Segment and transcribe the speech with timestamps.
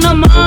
[0.00, 0.37] no more.